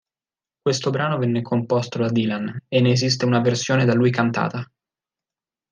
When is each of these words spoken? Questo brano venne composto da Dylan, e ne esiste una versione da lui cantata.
Questo 0.59 0.89
brano 0.89 1.19
venne 1.19 1.43
composto 1.43 1.99
da 1.99 2.09
Dylan, 2.09 2.63
e 2.67 2.81
ne 2.81 2.89
esiste 2.89 3.25
una 3.25 3.39
versione 3.39 3.85
da 3.85 3.93
lui 3.93 4.09
cantata. 4.09 4.67